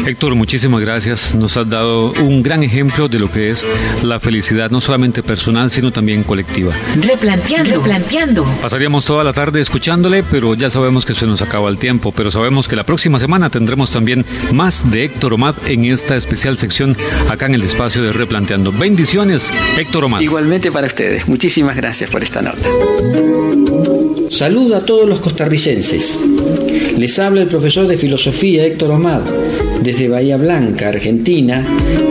Héctor, 0.09 0.33
muchísimas 0.33 0.81
gracias. 0.81 1.35
Nos 1.35 1.55
has 1.55 1.69
dado 1.69 2.11
un 2.13 2.41
gran 2.41 2.63
ejemplo 2.63 3.07
de 3.07 3.19
lo 3.19 3.31
que 3.31 3.51
es 3.51 3.67
la 4.01 4.19
felicidad, 4.19 4.71
no 4.71 4.81
solamente 4.81 5.21
personal, 5.21 5.69
sino 5.69 5.91
también 5.91 6.23
colectiva. 6.23 6.73
Replanteando, 6.99 7.75
replanteando. 7.75 8.43
Pasaríamos 8.59 9.05
toda 9.05 9.23
la 9.23 9.33
tarde 9.33 9.61
escuchándole, 9.61 10.23
pero 10.23 10.55
ya 10.55 10.71
sabemos 10.71 11.05
que 11.05 11.13
se 11.13 11.27
nos 11.27 11.43
acaba 11.43 11.69
el 11.69 11.77
tiempo. 11.77 12.11
Pero 12.11 12.31
sabemos 12.31 12.67
que 12.67 12.75
la 12.75 12.85
próxima 12.85 13.19
semana 13.19 13.51
tendremos 13.51 13.91
también 13.91 14.25
más 14.51 14.89
de 14.89 15.03
Héctor 15.03 15.35
Omad 15.35 15.53
en 15.67 15.85
esta 15.85 16.15
especial 16.15 16.57
sección 16.57 16.97
acá 17.29 17.45
en 17.45 17.53
el 17.53 17.61
espacio 17.61 18.01
de 18.01 18.11
Replanteando. 18.11 18.71
Bendiciones, 18.71 19.53
Héctor 19.77 20.05
Omad. 20.05 20.21
Igualmente 20.21 20.71
para 20.71 20.87
ustedes. 20.87 21.27
Muchísimas 21.27 21.75
gracias 21.75 22.09
por 22.09 22.23
esta 22.23 22.41
nota. 22.41 22.67
Saludo 24.31 24.75
a 24.75 24.79
todos 24.81 25.07
los 25.07 25.19
costarricenses. 25.19 26.17
Les 26.97 27.19
habla 27.19 27.41
el 27.41 27.47
profesor 27.47 27.85
de 27.85 27.95
filosofía 27.95 28.65
Héctor 28.65 28.89
Omad 28.91 29.21
desde 29.83 30.07
Bahía 30.07 30.37
Blanca, 30.37 30.89
Argentina, 30.89 31.65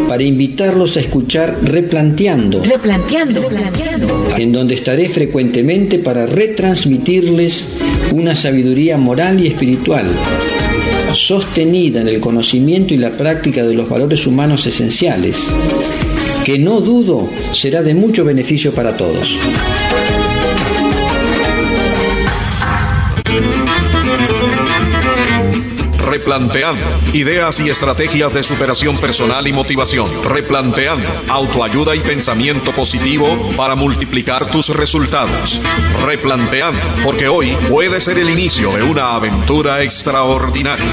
para 0.08 0.22
invitarlos 0.22 0.96
a 0.96 1.00
escuchar 1.00 1.58
Replanteando, 1.62 2.62
Replanteando, 2.62 3.42
replanteando. 3.42 4.34
en 4.36 4.52
donde 4.52 4.74
estaré 4.74 5.08
frecuentemente 5.08 5.98
para 5.98 6.26
retransmitirles 6.26 7.76
una 8.12 8.34
sabiduría 8.34 8.96
moral 8.96 9.40
y 9.40 9.48
espiritual, 9.48 10.06
sostenida 11.14 12.00
en 12.00 12.08
el 12.08 12.20
conocimiento 12.20 12.94
y 12.94 12.96
la 12.96 13.10
práctica 13.10 13.64
de 13.64 13.74
los 13.74 13.88
valores 13.88 14.26
humanos 14.26 14.66
esenciales, 14.66 15.46
que 16.44 16.58
no 16.58 16.80
dudo 16.80 17.28
será 17.52 17.82
de 17.82 17.94
mucho 17.94 18.24
beneficio 18.24 18.72
para 18.72 18.96
todos. 18.96 19.36
Replanteando. 26.28 26.84
Ideas 27.14 27.58
y 27.58 27.70
estrategias 27.70 28.34
de 28.34 28.42
superación 28.42 28.98
personal 28.98 29.46
y 29.46 29.52
motivación. 29.54 30.10
Replanteando. 30.24 31.08
Autoayuda 31.26 31.96
y 31.96 32.00
pensamiento 32.00 32.72
positivo 32.72 33.50
para 33.56 33.74
multiplicar 33.74 34.50
tus 34.50 34.68
resultados. 34.68 35.58
Replanteando. 36.04 36.78
Porque 37.02 37.28
hoy 37.28 37.56
puede 37.70 37.98
ser 37.98 38.18
el 38.18 38.28
inicio 38.28 38.70
de 38.72 38.82
una 38.82 39.14
aventura 39.14 39.82
extraordinaria. 39.82 40.84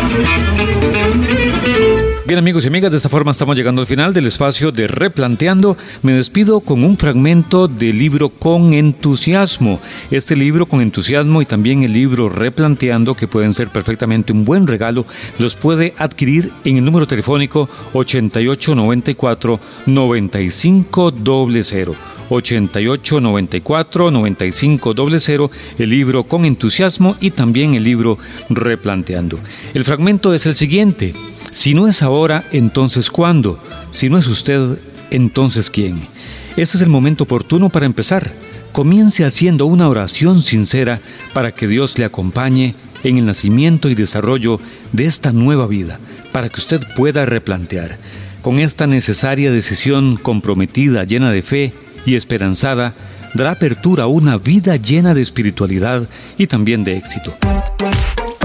Bien 2.26 2.40
amigos 2.40 2.64
y 2.64 2.70
amigas, 2.70 2.90
de 2.90 2.98
esta 2.98 3.08
forma 3.08 3.30
estamos 3.30 3.56
llegando 3.56 3.84
al 3.84 3.88
final 3.88 4.12
del 4.12 4.26
espacio 4.26 4.72
de 4.72 4.88
Replanteando. 4.88 5.78
Me 6.02 6.14
despido 6.14 6.60
con 6.60 6.84
un 6.84 6.98
fragmento 6.98 7.68
del 7.68 8.00
libro 8.00 8.30
Con 8.30 8.74
entusiasmo. 8.74 9.80
Este 10.10 10.36
libro 10.36 10.66
Con 10.66 10.82
entusiasmo 10.82 11.44
y 11.44 11.46
también 11.46 11.84
el 11.84 11.94
libro 11.94 12.28
Replanteando, 12.28 13.14
que 13.14 13.28
pueden 13.28 13.54
ser 13.54 13.68
perfectamente 13.68 14.34
un 14.34 14.44
buen 14.44 14.66
regalo, 14.66 15.06
los 15.38 15.54
puede 15.54 15.94
adquirir 16.00 16.52
en 16.64 16.78
el 16.78 16.86
número 16.86 17.06
telefónico 17.06 17.70
8894 17.94 19.60
9500. 19.86 21.14
8894 22.28 24.10
9500 24.10 25.52
el 25.78 25.90
libro 25.92 26.24
Con 26.24 26.46
entusiasmo 26.46 27.18
y 27.22 27.30
también 27.30 27.76
el 27.76 27.84
libro 27.84 28.18
Replanteando. 28.50 29.38
El 29.76 29.86
fragmento 29.86 30.34
es 30.34 30.48
el 30.48 30.56
siguiente. 30.56 31.14
Si 31.56 31.74
no 31.74 31.88
es 31.88 32.04
ahora, 32.04 32.44
entonces 32.52 33.10
¿cuándo? 33.10 33.58
Si 33.90 34.10
no 34.10 34.18
es 34.18 34.28
usted, 34.28 34.78
entonces 35.10 35.70
¿quién? 35.70 36.02
Este 36.58 36.78
es 36.78 36.82
el 36.82 36.90
momento 36.90 37.24
oportuno 37.24 37.70
para 37.70 37.86
empezar. 37.86 38.30
Comience 38.74 39.24
haciendo 39.24 39.66
una 39.66 39.88
oración 39.88 40.42
sincera 40.42 41.00
para 41.34 41.54
que 41.54 41.70
Dios 41.70 41.98
le 41.98 42.04
acompañe 42.04 42.76
en 43.06 43.18
el 43.18 43.26
nacimiento 43.26 43.90
y 43.90 43.96
desarrollo 43.96 44.60
de 44.92 45.06
esta 45.06 45.32
nueva 45.32 45.66
vida, 45.66 45.98
para 46.34 46.50
que 46.50 46.60
usted 46.60 46.82
pueda 46.94 47.26
replantear. 47.26 47.98
Con 48.42 48.60
esta 48.60 48.86
necesaria 48.86 49.50
decisión 49.50 50.18
comprometida, 50.18 51.06
llena 51.06 51.32
de 51.32 51.42
fe 51.42 51.74
y 52.06 52.16
esperanzada, 52.16 52.94
dará 53.34 53.52
apertura 53.52 54.04
a 54.04 54.08
una 54.08 54.38
vida 54.38 54.76
llena 54.76 55.14
de 55.14 55.22
espiritualidad 55.22 56.10
y 56.38 56.48
también 56.48 56.84
de 56.84 56.98
éxito. 56.98 57.34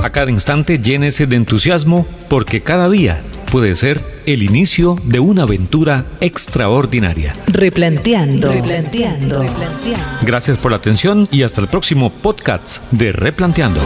A 0.03 0.11
cada 0.11 0.31
instante 0.31 0.79
llénese 0.79 1.27
de 1.27 1.37
entusiasmo 1.37 2.07
porque 2.29 2.63
cada 2.63 2.89
día 2.89 3.21
puede 3.51 3.75
ser 3.75 4.01
el 4.27 4.43
inicio 4.43 4.97
de 5.05 5.21
una 5.21 5.43
aventura 5.43 6.07
extraordinaria. 6.21 7.37
Replanteando. 7.49 8.51
Replanteando. 8.53 9.45
Gracias 10.23 10.57
por 10.57 10.71
la 10.71 10.79
atención 10.79 11.29
y 11.31 11.43
hasta 11.43 11.61
el 11.61 11.69
próximo 11.69 12.11
podcast 12.11 12.83
de 12.93 13.13
Replanteando. 13.13 13.81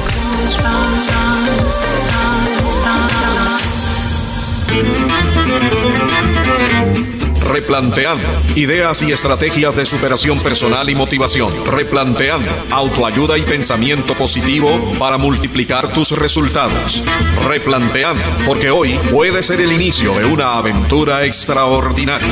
Replanteando. 7.64 8.28
Ideas 8.56 9.00
y 9.00 9.10
estrategias 9.10 9.74
de 9.74 9.86
superación 9.86 10.38
personal 10.40 10.90
y 10.90 10.94
motivación. 10.94 11.50
Replanteando. 11.64 12.50
Autoayuda 12.70 13.38
y 13.38 13.40
pensamiento 13.40 14.12
positivo 14.12 14.92
para 14.98 15.16
multiplicar 15.16 15.90
tus 15.90 16.10
resultados. 16.10 17.02
Replanteando. 17.48 18.22
Porque 18.46 18.70
hoy 18.70 18.98
puede 19.10 19.42
ser 19.42 19.62
el 19.62 19.72
inicio 19.72 20.12
de 20.12 20.26
una 20.26 20.58
aventura 20.58 21.24
extraordinaria. 21.24 22.28